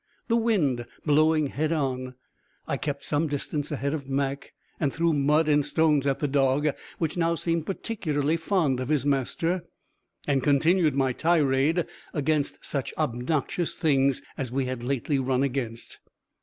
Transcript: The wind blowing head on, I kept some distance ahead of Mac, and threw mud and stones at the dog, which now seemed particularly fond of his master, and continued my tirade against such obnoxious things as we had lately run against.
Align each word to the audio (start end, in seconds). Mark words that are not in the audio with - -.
The 0.29 0.35
wind 0.35 0.87
blowing 1.05 1.45
head 1.45 1.71
on, 1.71 2.15
I 2.67 2.75
kept 2.75 3.03
some 3.03 3.27
distance 3.27 3.71
ahead 3.71 3.93
of 3.93 4.09
Mac, 4.09 4.53
and 4.79 4.91
threw 4.91 5.13
mud 5.13 5.47
and 5.47 5.63
stones 5.63 6.07
at 6.07 6.17
the 6.17 6.27
dog, 6.27 6.69
which 6.97 7.17
now 7.17 7.35
seemed 7.35 7.67
particularly 7.67 8.35
fond 8.35 8.79
of 8.79 8.89
his 8.89 9.05
master, 9.05 9.63
and 10.25 10.41
continued 10.41 10.95
my 10.95 11.13
tirade 11.13 11.85
against 12.15 12.65
such 12.65 12.95
obnoxious 12.97 13.75
things 13.75 14.23
as 14.39 14.51
we 14.51 14.65
had 14.65 14.81
lately 14.81 15.19
run 15.19 15.43
against. 15.43 15.99